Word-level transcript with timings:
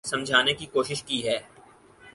سمجھانے 0.05 0.53
کی 0.53 0.65
کوشش 0.65 1.03
کی 1.03 1.25
ہے 1.27 1.37